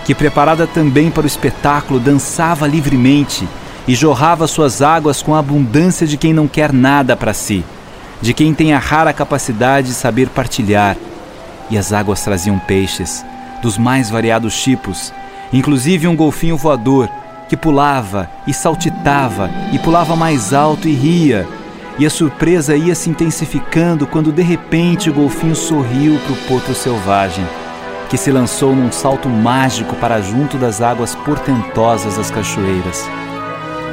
que, 0.05 0.13
preparada 0.13 0.67
também 0.67 1.09
para 1.09 1.23
o 1.23 1.27
espetáculo, 1.27 1.99
dançava 1.99 2.67
livremente 2.67 3.47
e 3.87 3.95
jorrava 3.95 4.47
suas 4.47 4.81
águas 4.81 5.21
com 5.21 5.35
a 5.35 5.39
abundância 5.39 6.05
de 6.05 6.17
quem 6.17 6.33
não 6.33 6.47
quer 6.47 6.71
nada 6.71 7.15
para 7.15 7.33
si, 7.33 7.63
de 8.21 8.33
quem 8.33 8.53
tem 8.53 8.73
a 8.73 8.79
rara 8.79 9.11
capacidade 9.11 9.87
de 9.87 9.93
saber 9.93 10.29
partilhar. 10.29 10.95
E 11.69 11.77
as 11.77 11.91
águas 11.91 12.21
traziam 12.21 12.59
peixes, 12.59 13.25
dos 13.61 13.77
mais 13.77 14.09
variados 14.09 14.61
tipos, 14.61 15.13
inclusive 15.51 16.07
um 16.07 16.15
golfinho 16.15 16.57
voador 16.57 17.09
que 17.49 17.57
pulava 17.57 18.29
e 18.47 18.53
saltitava 18.53 19.49
e 19.71 19.79
pulava 19.79 20.15
mais 20.15 20.53
alto 20.53 20.87
e 20.87 20.93
ria. 20.93 21.47
E 21.97 22.05
a 22.05 22.09
surpresa 22.09 22.75
ia 22.75 22.95
se 22.95 23.09
intensificando 23.09 24.07
quando 24.07 24.31
de 24.31 24.41
repente 24.41 25.09
o 25.09 25.13
golfinho 25.13 25.55
sorriu 25.55 26.19
para 26.19 26.33
o 26.33 26.47
potro 26.47 26.73
selvagem, 26.73 27.45
que 28.09 28.17
se 28.17 28.31
lançou 28.31 28.75
num 28.75 28.91
salto 28.91 29.29
mágico 29.29 29.95
para 29.97 30.19
junto 30.21 30.57
das 30.57 30.81
águas 30.81 31.13
portentosas 31.13 32.17
das 32.17 32.31
cachoeiras. 32.31 33.07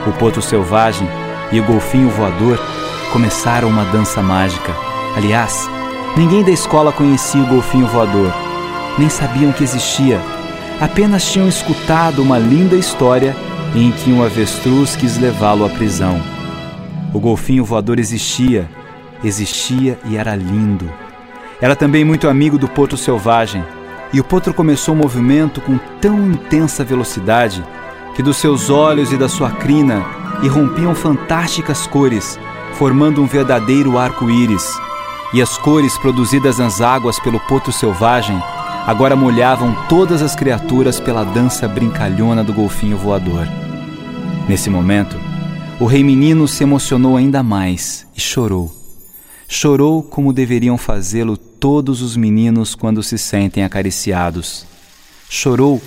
O 0.07 0.12
potro 0.12 0.40
selvagem 0.40 1.07
e 1.52 1.61
o 1.61 1.64
golfinho 1.64 2.09
voador 2.09 2.59
começaram 3.12 3.69
uma 3.69 3.85
dança 3.87 4.23
mágica. 4.23 4.75
Aliás, 5.14 5.69
ninguém 6.16 6.42
da 6.42 6.50
escola 6.50 6.92
conhecia 6.92 7.42
o 7.42 7.47
golfinho 7.47 7.87
voador, 7.87 8.33
nem 8.99 9.11
sabiam 9.11 9.52
que 9.52 9.64
existia. 9.64 10.19
Apenas 10.80 11.30
tinham 11.30 11.49
escutado 11.49 12.23
uma 12.23 12.38
linda 12.38 12.76
história 12.76 13.37
em 13.75 13.92
que 13.92 14.11
um 14.11 14.23
avestruz 14.23 14.97
quis 14.97 15.19
levá-lo 15.19 15.66
à 15.66 15.69
prisão. 15.69 16.39
O 17.12 17.18
golfinho 17.18 17.64
voador 17.64 17.98
existia, 17.98 18.68
existia 19.24 19.98
e 20.04 20.16
era 20.16 20.36
lindo. 20.36 20.90
Era 21.60 21.74
também 21.74 22.04
muito 22.04 22.28
amigo 22.28 22.56
do 22.56 22.68
potro 22.68 22.96
selvagem, 22.96 23.64
e 24.12 24.20
o 24.20 24.24
potro 24.24 24.54
começou 24.54 24.94
o 24.94 24.96
movimento 24.96 25.60
com 25.60 25.78
tão 26.00 26.30
intensa 26.30 26.84
velocidade 26.84 27.64
que 28.14 28.22
dos 28.22 28.36
seus 28.36 28.70
olhos 28.70 29.12
e 29.12 29.16
da 29.16 29.28
sua 29.28 29.50
crina 29.50 30.04
irrompiam 30.42 30.94
fantásticas 30.94 31.86
cores, 31.86 32.38
formando 32.74 33.22
um 33.22 33.26
verdadeiro 33.26 33.98
arco-íris. 33.98 34.72
E 35.32 35.40
as 35.40 35.56
cores 35.58 35.96
produzidas 35.98 36.58
nas 36.58 36.80
águas 36.80 37.20
pelo 37.20 37.38
potro 37.40 37.72
selvagem 37.72 38.40
agora 38.86 39.14
molhavam 39.14 39.76
todas 39.88 40.22
as 40.22 40.34
criaturas 40.34 40.98
pela 40.98 41.24
dança 41.24 41.68
brincalhona 41.68 42.42
do 42.42 42.52
golfinho 42.52 42.96
voador. 42.96 43.46
Nesse 44.48 44.68
momento, 44.68 45.16
o 45.80 45.87
rei 45.87 46.04
menino 46.04 46.46
se 46.46 46.62
emocionou 46.62 47.16
ainda 47.16 47.42
mais 47.42 48.06
e 48.14 48.20
chorou. 48.20 48.70
Chorou 49.49 50.02
como 50.02 50.30
deveriam 50.30 50.76
fazê-lo 50.76 51.38
todos 51.38 52.02
os 52.02 52.18
meninos 52.18 52.75
quando 52.75 53.02
se 53.02 53.16
sentem 53.16 53.64
acariciados. 53.64 54.66
Chorou 55.30 55.80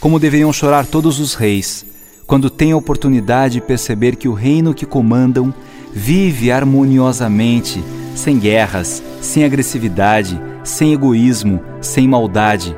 como 0.00 0.18
deveriam 0.18 0.50
chorar 0.50 0.86
todos 0.86 1.20
os 1.20 1.34
reis 1.34 1.84
quando 2.26 2.48
têm 2.48 2.72
a 2.72 2.76
oportunidade 2.78 3.54
de 3.54 3.60
perceber 3.60 4.16
que 4.16 4.28
o 4.28 4.32
reino 4.32 4.72
que 4.72 4.86
comandam 4.86 5.52
vive 5.92 6.50
harmoniosamente, 6.50 7.84
sem 8.14 8.38
guerras, 8.38 9.02
sem 9.20 9.44
agressividade, 9.44 10.40
sem 10.64 10.94
egoísmo, 10.94 11.60
sem 11.82 12.08
maldade, 12.08 12.74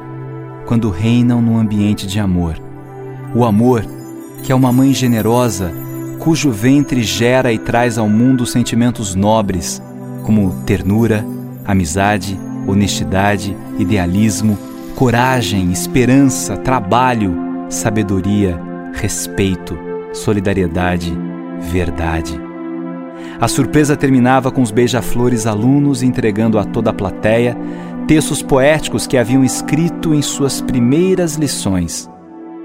quando 0.67 0.91
reinam 0.91 1.41
num 1.41 1.57
ambiente 1.57 2.09
de 2.09 2.19
amor. 2.19 2.61
O 3.33 3.45
amor, 3.45 3.87
que 4.43 4.51
é 4.51 4.55
uma 4.55 4.73
mãe 4.73 4.93
generosa, 4.93 5.86
cujo 6.27 6.51
ventre 6.51 7.05
gera 7.05 7.53
e 7.53 7.59
traz 7.59 7.97
ao 7.97 8.09
mundo 8.09 8.45
sentimentos 8.45 9.15
nobres, 9.15 9.81
como 10.25 10.51
ternura, 10.67 11.25
amizade, 11.65 12.37
honestidade, 12.67 13.57
idealismo, 13.79 14.59
coragem, 14.97 15.71
esperança, 15.71 16.57
trabalho, 16.57 17.33
sabedoria, 17.69 18.61
respeito, 18.93 19.79
solidariedade, 20.13 21.17
verdade. 21.61 22.41
A 23.41 23.47
surpresa 23.47 23.97
terminava 23.97 24.51
com 24.51 24.63
os 24.63 24.73
beija-flores 24.73 25.47
alunos 25.47 26.03
entregando 26.03 26.59
a 26.59 26.65
toda 26.65 26.91
a 26.91 26.93
plateia 26.93 27.57
textos 28.09 28.43
poéticos 28.43 29.07
que 29.07 29.17
haviam 29.17 29.45
escrito 29.45 30.13
em 30.13 30.23
suas 30.23 30.61
primeiras 30.61 31.37
lições. 31.37 32.11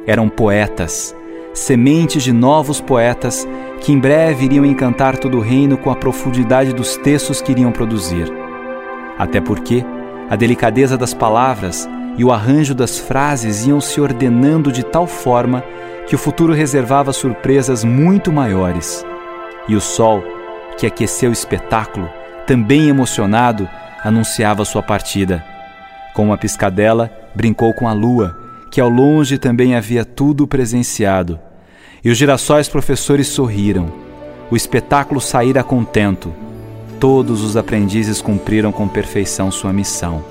Eram 0.08 0.30
poetas, 0.30 1.16
sementes 1.54 2.24
de 2.24 2.32
novos 2.32 2.80
poetas 2.80 3.48
que 3.82 3.92
em 3.92 4.00
breve 4.00 4.46
iriam 4.46 4.66
encantar 4.66 5.18
todo 5.18 5.38
o 5.38 5.42
reino 5.42 5.78
com 5.78 5.90
a 5.90 5.96
profundidade 5.96 6.74
dos 6.74 6.96
textos 6.98 7.42
que 7.42 7.52
iriam 7.52 7.72
produzir. 7.72 8.32
Até 9.18 9.42
porque 9.42 9.84
a 10.30 10.36
delicadeza 10.36 10.98
das 10.98 11.14
palavras 11.14 11.90
e 12.18 12.24
o 12.24 12.32
arranjo 12.32 12.74
das 12.74 12.98
frases 13.00 13.66
iam 13.66 13.82
se 13.82 14.00
ordenando 14.00 14.72
de 14.72 14.84
tal 14.84 15.08
forma 15.08 15.64
que 16.08 16.16
o 16.16 16.18
futuro 16.18 16.54
reservava 16.54 17.14
surpresas 17.14 17.84
muito 17.84 18.32
maiores. 18.32 19.06
E 19.68 19.76
o 19.76 19.82
sol, 19.82 20.24
que 20.78 20.86
aqueceu 20.86 21.30
o 21.30 21.34
espetáculo, 21.34 22.10
também 22.48 22.90
emocionado, 22.90 23.68
anunciava 24.04 24.66
sua 24.66 24.82
partida. 24.82 25.44
Com 26.14 26.26
uma 26.26 26.38
piscadela, 26.38 27.10
brincou 27.34 27.74
com 27.74 27.88
a 27.88 27.94
lua, 27.94 28.36
que 28.72 28.80
ao 28.80 28.90
longe 28.90 29.38
também 29.38 29.76
havia 29.76 30.06
tudo 30.06 30.48
presenciado. 30.48 31.38
E 32.02 32.10
os 32.10 32.18
girassóis 32.18 32.70
professores 32.70 33.28
sorriram. 33.28 33.92
O 34.50 34.56
espetáculo 34.56 35.20
saíra 35.20 35.62
contento. 35.62 36.34
Todos 36.98 37.44
os 37.44 37.58
aprendizes 37.58 38.22
cumpriram 38.22 38.72
com 38.72 38.88
perfeição 38.88 39.52
sua 39.52 39.74
missão. 39.74 40.24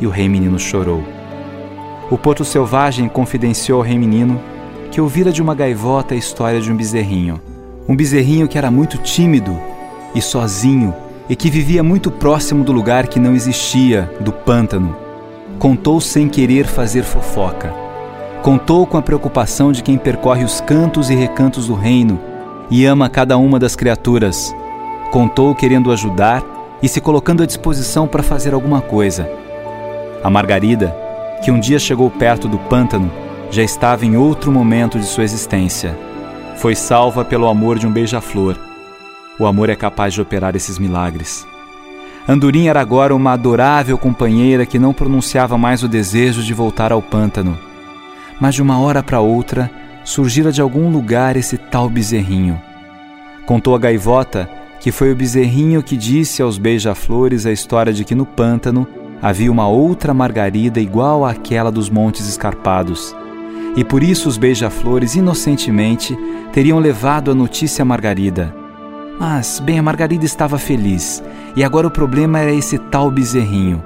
E 0.00 0.06
o 0.06 0.10
rei 0.10 0.28
menino 0.28 0.58
chorou. 0.58 1.04
O 2.10 2.18
porto 2.18 2.44
selvagem 2.44 3.08
confidenciou 3.08 3.78
ao 3.78 3.86
rei 3.86 3.96
menino 3.96 4.40
que 4.90 5.00
ouvira 5.00 5.30
de 5.30 5.40
uma 5.40 5.54
gaivota 5.54 6.14
a 6.14 6.18
história 6.18 6.60
de 6.60 6.72
um 6.72 6.76
bezerrinho. 6.76 7.40
Um 7.88 7.94
bezerrinho 7.94 8.48
que 8.48 8.58
era 8.58 8.70
muito 8.70 8.98
tímido 8.98 9.56
e 10.14 10.20
sozinho 10.20 10.92
e 11.28 11.36
que 11.36 11.48
vivia 11.48 11.82
muito 11.82 12.10
próximo 12.10 12.64
do 12.64 12.72
lugar 12.72 13.06
que 13.06 13.20
não 13.20 13.36
existia, 13.36 14.10
do 14.20 14.32
pântano. 14.32 15.07
Contou 15.58 16.00
sem 16.00 16.28
querer 16.28 16.66
fazer 16.66 17.02
fofoca. 17.02 17.74
Contou 18.42 18.86
com 18.86 18.96
a 18.96 19.02
preocupação 19.02 19.72
de 19.72 19.82
quem 19.82 19.98
percorre 19.98 20.44
os 20.44 20.60
cantos 20.60 21.10
e 21.10 21.16
recantos 21.16 21.66
do 21.66 21.74
reino 21.74 22.20
e 22.70 22.84
ama 22.84 23.10
cada 23.10 23.36
uma 23.36 23.58
das 23.58 23.74
criaturas. 23.74 24.54
Contou 25.10 25.56
querendo 25.56 25.90
ajudar 25.90 26.44
e 26.80 26.88
se 26.88 27.00
colocando 27.00 27.42
à 27.42 27.46
disposição 27.46 28.06
para 28.06 28.22
fazer 28.22 28.54
alguma 28.54 28.80
coisa. 28.80 29.28
A 30.22 30.30
Margarida, 30.30 30.94
que 31.44 31.50
um 31.50 31.58
dia 31.58 31.80
chegou 31.80 32.08
perto 32.08 32.46
do 32.46 32.58
pântano, 32.58 33.10
já 33.50 33.62
estava 33.62 34.06
em 34.06 34.16
outro 34.16 34.52
momento 34.52 34.96
de 34.96 35.06
sua 35.06 35.24
existência. 35.24 35.98
Foi 36.56 36.76
salva 36.76 37.24
pelo 37.24 37.48
amor 37.48 37.80
de 37.80 37.86
um 37.86 37.92
beija-flor. 37.92 38.56
O 39.40 39.46
amor 39.46 39.70
é 39.70 39.74
capaz 39.74 40.14
de 40.14 40.20
operar 40.20 40.54
esses 40.54 40.78
milagres. 40.78 41.44
Andorinha 42.28 42.68
era 42.68 42.80
agora 42.82 43.16
uma 43.16 43.32
adorável 43.32 43.96
companheira 43.96 44.66
que 44.66 44.78
não 44.78 44.92
pronunciava 44.92 45.56
mais 45.56 45.82
o 45.82 45.88
desejo 45.88 46.42
de 46.42 46.52
voltar 46.52 46.92
ao 46.92 47.00
pântano. 47.00 47.58
Mas 48.38 48.54
de 48.54 48.60
uma 48.60 48.78
hora 48.78 49.02
para 49.02 49.18
outra 49.18 49.70
surgira 50.04 50.52
de 50.52 50.60
algum 50.60 50.90
lugar 50.90 51.36
esse 51.36 51.56
tal 51.56 51.88
bezerrinho. 51.88 52.60
Contou 53.46 53.74
a 53.74 53.78
gaivota 53.78 54.48
que 54.78 54.92
foi 54.92 55.10
o 55.10 55.16
bezerrinho 55.16 55.82
que 55.82 55.96
disse 55.96 56.42
aos 56.42 56.58
beija-flores 56.58 57.46
a 57.46 57.50
história 57.50 57.92
de 57.94 58.04
que 58.04 58.14
no 58.14 58.26
pântano 58.26 58.86
havia 59.22 59.50
uma 59.50 59.66
outra 59.66 60.12
margarida 60.12 60.78
igual 60.78 61.24
àquela 61.24 61.72
dos 61.72 61.88
montes 61.88 62.28
escarpados 62.28 63.16
e 63.74 63.84
por 63.84 64.02
isso 64.02 64.28
os 64.28 64.36
beija-flores 64.36 65.14
inocentemente 65.14 66.16
teriam 66.52 66.78
levado 66.78 67.30
a 67.30 67.34
notícia 67.34 67.82
a 67.82 67.84
Margarida. 67.84 68.67
Mas, 69.18 69.58
bem, 69.58 69.78
a 69.78 69.82
Margarida 69.82 70.24
estava 70.24 70.58
feliz, 70.58 71.22
e 71.56 71.64
agora 71.64 71.88
o 71.88 71.90
problema 71.90 72.38
era 72.38 72.52
esse 72.52 72.78
tal 72.78 73.10
bezerrinho. 73.10 73.82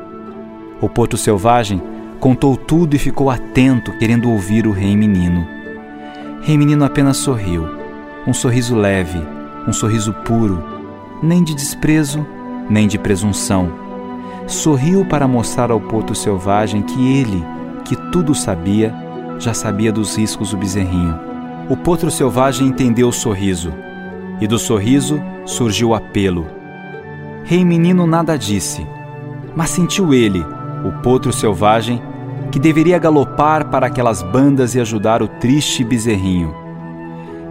O 0.80 0.88
Porto 0.88 1.16
Selvagem 1.16 1.80
contou 2.20 2.56
tudo 2.56 2.94
e 2.94 2.98
ficou 2.98 3.30
atento, 3.30 3.96
querendo 3.98 4.30
ouvir 4.30 4.66
o 4.66 4.72
rei 4.72 4.94
menino. 4.94 5.46
Rei 6.42 6.58
menino 6.58 6.84
apenas 6.84 7.16
sorriu, 7.16 7.66
um 8.26 8.34
sorriso 8.34 8.76
leve, 8.76 9.20
um 9.66 9.72
sorriso 9.72 10.12
puro, 10.24 10.62
nem 11.22 11.42
de 11.42 11.54
desprezo, 11.54 12.26
nem 12.68 12.86
de 12.86 12.98
presunção. 12.98 13.72
Sorriu 14.46 15.04
para 15.06 15.26
mostrar 15.26 15.70
ao 15.70 15.80
Porto 15.80 16.14
Selvagem 16.14 16.82
que 16.82 17.18
ele, 17.18 17.42
que 17.84 17.96
tudo 18.10 18.34
sabia, 18.34 18.94
já 19.38 19.54
sabia 19.54 19.90
dos 19.90 20.16
riscos 20.16 20.50
do 20.50 20.58
bezerrinho. 20.58 21.18
O 21.70 21.76
potro 21.76 22.10
selvagem 22.10 22.66
entendeu 22.66 23.08
o 23.08 23.12
sorriso, 23.12 23.72
e 24.42 24.46
do 24.46 24.58
sorriso 24.58 25.22
surgiu 25.44 25.94
apelo. 25.94 26.46
Rei 27.44 27.64
menino 27.64 28.06
nada 28.06 28.36
disse, 28.36 28.86
mas 29.54 29.70
sentiu 29.70 30.12
ele, 30.12 30.44
o 30.84 31.02
potro 31.02 31.32
selvagem, 31.32 32.02
que 32.50 32.58
deveria 32.58 32.98
galopar 32.98 33.68
para 33.68 33.86
aquelas 33.86 34.22
bandas 34.22 34.74
e 34.74 34.80
ajudar 34.80 35.22
o 35.22 35.28
triste 35.28 35.84
bezerrinho. 35.84 36.54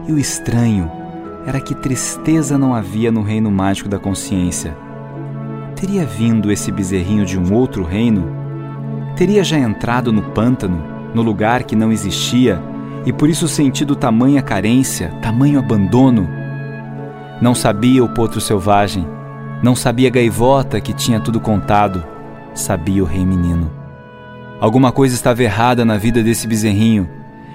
E 0.08 0.12
o 0.12 0.20
estranho 0.20 0.92
era 1.46 1.60
que 1.60 1.74
tristeza 1.74 2.58
não 2.58 2.76
havia 2.76 3.12
no 3.12 3.22
reino 3.22 3.50
mágico 3.50 3.90
da 3.90 3.98
consciência. 3.98 4.78
Teria 5.76 6.06
vindo 6.06 6.52
esse 6.52 6.72
bezerrinho 6.72 7.26
de 7.26 7.40
um 7.40 7.54
outro 7.54 7.84
reino? 7.84 8.30
Teria 9.16 9.44
já 9.44 9.58
entrado 9.58 10.12
no 10.12 10.22
pântano? 10.22 10.92
no 11.14 11.22
lugar 11.22 11.64
que 11.64 11.76
não 11.76 11.92
existia, 11.92 12.62
e 13.06 13.12
por 13.12 13.30
isso 13.30 13.48
sentido 13.48 13.96
tamanha 13.96 14.42
carência, 14.42 15.10
tamanho 15.22 15.60
abandono. 15.60 16.28
Não 17.42 17.56
sabia 17.56 18.04
o 18.04 18.10
potro 18.10 18.40
selvagem, 18.40 19.04
não 19.64 19.76
sabia 19.76 20.10
a 20.10 20.12
gaivota 20.12 20.80
que 20.80 20.94
tinha 20.94 21.20
tudo 21.20 21.40
contado, 21.40 22.04
sabia 22.54 23.02
o 23.02 23.06
rei 23.06 23.26
menino. 23.26 23.72
Alguma 24.60 24.92
coisa 24.92 25.16
estava 25.16 25.42
errada 25.42 25.84
na 25.84 25.98
vida 25.98 26.22
desse 26.22 26.46
bezerrinho, 26.46 27.10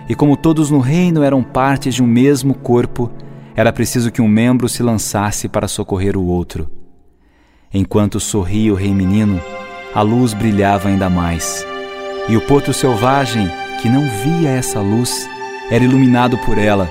e 0.09 0.15
como 0.17 0.37
todos 0.37 0.73
no 0.73 0.81
reino 0.81 1.23
eram 1.23 1.41
partes 1.41 1.95
de 1.95 2.03
um 2.03 2.07
mesmo 2.07 2.53
corpo, 2.53 3.13
era 3.55 3.73
preciso 3.73 4.11
que 4.11 4.21
um 4.21 4.27
membro 4.27 4.69
se 4.69 4.83
lançasse 4.83 5.49
para 5.49 5.69
socorrer 5.69 6.17
o 6.17 6.27
outro. 6.27 6.69
Enquanto 7.73 8.19
sorria 8.19 8.73
o 8.73 8.77
rei 8.77 8.93
menino, 8.93 9.41
a 9.95 10.03
luz 10.03 10.35
brilhava 10.35 10.89
ainda 10.89 11.09
mais. 11.09 11.65
E 12.29 12.37
o 12.37 12.41
potro 12.41 12.75
selvagem, 12.75 13.49
que 13.81 13.89
não 13.89 14.03
via 14.03 14.51
essa 14.51 14.81
luz, 14.81 15.29
era 15.71 15.85
iluminado 15.85 16.37
por 16.39 16.59
ela, 16.59 16.91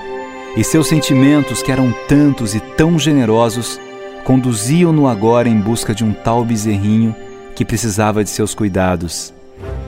e 0.58 0.64
seus 0.64 0.88
sentimentos, 0.88 1.62
que 1.62 1.72
eram 1.72 1.94
tantos 2.08 2.56
e 2.56 2.60
tão 2.60 2.98
generosos, 2.98 3.80
conduziam-no 4.24 5.08
agora 5.08 5.50
em 5.50 5.60
busca 5.60 5.94
de 5.94 6.04
um 6.04 6.14
tal 6.14 6.46
bezerrinho 6.46 7.16
que 7.56 7.66
precisava 7.66 8.24
de 8.24 8.30
seus 8.30 8.56
cuidados. 8.56 9.34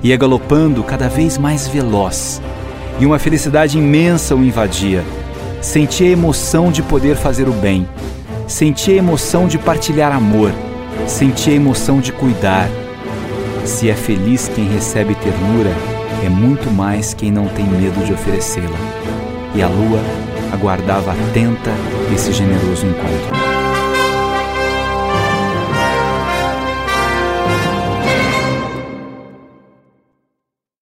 Ia 0.03 0.17
galopando 0.17 0.83
cada 0.83 1.07
vez 1.07 1.37
mais 1.37 1.67
veloz, 1.67 2.41
e 2.99 3.05
uma 3.05 3.17
felicidade 3.17 3.77
imensa 3.77 4.35
o 4.35 4.43
invadia. 4.43 5.03
Sentia 5.61 6.07
a 6.07 6.11
emoção 6.11 6.71
de 6.71 6.83
poder 6.83 7.15
fazer 7.15 7.47
o 7.47 7.53
bem, 7.53 7.87
sentia 8.47 8.93
a 8.93 8.97
emoção 8.97 9.47
de 9.47 9.57
partilhar 9.57 10.13
amor, 10.13 10.51
sentia 11.07 11.53
a 11.53 11.55
emoção 11.55 11.99
de 11.99 12.11
cuidar. 12.11 12.69
Se 13.65 13.89
é 13.89 13.95
feliz 13.95 14.49
quem 14.53 14.67
recebe 14.67 15.15
ternura, 15.15 15.71
é 16.23 16.29
muito 16.29 16.69
mais 16.71 17.13
quem 17.13 17.31
não 17.31 17.47
tem 17.47 17.65
medo 17.65 18.05
de 18.05 18.13
oferecê-la. 18.13 18.77
E 19.55 19.61
a 19.61 19.67
lua 19.67 19.99
aguardava 20.51 21.11
atenta 21.11 21.71
esse 22.13 22.31
generoso 22.31 22.85
encontro. 22.85 23.56